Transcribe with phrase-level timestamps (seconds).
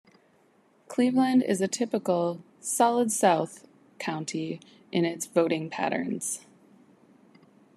[0.87, 3.67] Cleveland is a typical "Solid South"
[3.99, 4.59] county
[4.91, 6.43] in its voting patterns.